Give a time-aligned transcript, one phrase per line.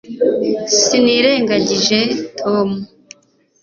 [0.79, 1.99] sinirengagije
[2.39, 2.69] tom